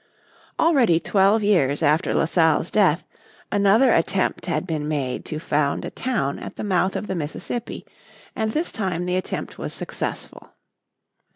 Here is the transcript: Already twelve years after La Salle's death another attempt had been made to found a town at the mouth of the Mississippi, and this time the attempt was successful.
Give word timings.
Already 0.57 0.99
twelve 0.99 1.43
years 1.43 1.83
after 1.83 2.11
La 2.15 2.25
Salle's 2.25 2.71
death 2.71 3.03
another 3.51 3.93
attempt 3.93 4.47
had 4.47 4.65
been 4.65 4.87
made 4.87 5.23
to 5.25 5.37
found 5.37 5.85
a 5.85 5.91
town 5.91 6.39
at 6.39 6.55
the 6.55 6.63
mouth 6.63 6.95
of 6.95 7.05
the 7.05 7.13
Mississippi, 7.13 7.85
and 8.35 8.51
this 8.51 8.71
time 8.71 9.05
the 9.05 9.15
attempt 9.15 9.59
was 9.59 9.73
successful. 9.75 10.53